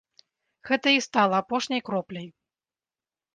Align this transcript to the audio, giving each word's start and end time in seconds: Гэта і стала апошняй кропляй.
Гэта 0.69 0.87
і 0.95 1.03
стала 1.07 1.35
апошняй 1.43 1.81
кропляй. 1.91 2.27